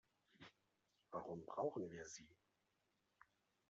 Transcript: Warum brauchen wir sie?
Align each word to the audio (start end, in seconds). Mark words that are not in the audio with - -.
Warum 1.11 1.45
brauchen 1.45 1.91
wir 1.91 2.07
sie? 2.07 2.27